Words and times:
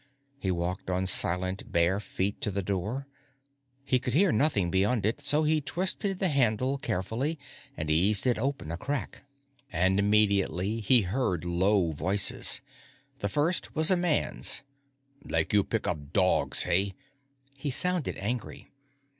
He 0.39 0.49
walked 0.49 0.89
on 0.89 1.05
silent 1.05 1.71
bare 1.71 1.99
feet 1.99 2.41
to 2.41 2.49
the 2.49 2.63
door. 2.63 3.05
He 3.83 3.99
could 3.99 4.15
hear 4.15 4.31
nothing 4.31 4.71
beyond 4.71 5.05
it, 5.05 5.21
so 5.21 5.43
he 5.43 5.61
twisted 5.61 6.17
the 6.17 6.29
handle 6.29 6.79
carefully 6.79 7.37
and 7.77 7.87
eased 7.91 8.25
it 8.25 8.39
open 8.39 8.71
a 8.71 8.77
crack. 8.77 9.23
And 9.71 9.99
immediately 9.99 10.79
he 10.79 11.01
heard 11.01 11.45
low 11.45 11.91
voices. 11.91 12.61
The 13.19 13.29
first 13.29 13.75
was 13.75 13.91
a 13.91 13.95
man's."... 13.95 14.63
Like 15.29 15.53
you 15.53 15.63
pick 15.63 15.87
up 15.87 16.13
dogs, 16.13 16.63
hey." 16.63 16.93
He 17.55 17.69
sounded 17.69 18.17
angry. 18.17 18.71